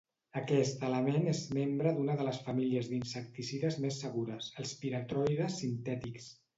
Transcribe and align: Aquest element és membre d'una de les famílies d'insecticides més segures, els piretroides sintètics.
Aquest 0.39 0.79
element 0.87 1.27
és 1.33 1.41
membre 1.57 1.91
d'una 1.99 2.17
de 2.23 2.27
les 2.29 2.41
famílies 2.47 2.91
d'insecticides 2.95 3.81
més 3.87 4.03
segures, 4.07 4.53
els 4.65 4.77
piretroides 4.85 5.65
sintètics. 5.65 6.33